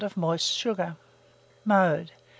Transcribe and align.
of 0.03 0.17
moist 0.17 0.51
sugar. 0.51 0.97
Mode. 1.63 2.11